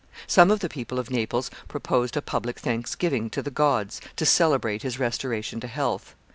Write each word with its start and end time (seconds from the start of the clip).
Some 0.25 0.49
of 0.49 0.61
the 0.61 0.67
people 0.67 0.97
of 0.97 1.11
Naples 1.11 1.51
proposed 1.67 2.17
a 2.17 2.23
public 2.23 2.57
thanksgiving 2.57 3.29
to 3.29 3.43
the 3.43 3.51
gods, 3.51 4.01
to 4.15 4.25
celebrate 4.25 4.81
his 4.81 4.97
restoration 4.97 5.59
to 5.59 5.67
health. 5.67 6.15